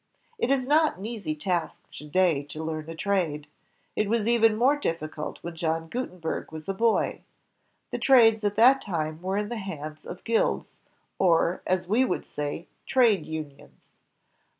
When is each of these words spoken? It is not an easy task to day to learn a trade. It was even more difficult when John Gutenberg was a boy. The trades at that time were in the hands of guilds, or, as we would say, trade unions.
It 0.39 0.49
is 0.49 0.65
not 0.65 0.97
an 0.97 1.05
easy 1.05 1.35
task 1.35 1.83
to 1.97 2.05
day 2.07 2.41
to 2.45 2.63
learn 2.63 2.89
a 2.89 2.95
trade. 2.95 3.45
It 3.95 4.09
was 4.09 4.25
even 4.27 4.55
more 4.57 4.75
difficult 4.75 5.37
when 5.43 5.55
John 5.55 5.89
Gutenberg 5.89 6.51
was 6.51 6.67
a 6.67 6.73
boy. 6.73 7.21
The 7.91 7.99
trades 7.99 8.43
at 8.43 8.55
that 8.55 8.81
time 8.81 9.21
were 9.21 9.37
in 9.37 9.49
the 9.49 9.57
hands 9.57 10.03
of 10.03 10.23
guilds, 10.23 10.73
or, 11.19 11.61
as 11.67 11.87
we 11.87 12.03
would 12.03 12.25
say, 12.25 12.67
trade 12.87 13.27
unions. 13.27 13.97